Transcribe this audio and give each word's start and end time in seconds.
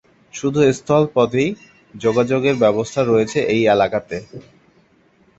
শুধু 0.33 0.59
স্থল 0.71 1.03
পথেই 1.15 1.49
যোগাযোগের 1.93 2.55
ব্যবস্থা 2.63 3.01
রয়েছে 3.03 3.39
এই 3.53 3.61
এলাকাতে। 3.67 4.17